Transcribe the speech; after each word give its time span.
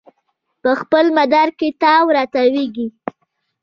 په 0.61 0.71
خپل 0.81 1.05
مدار 1.17 1.49
کې 1.57 1.67
تاو 1.81 2.05
راتاویږي 2.17 2.87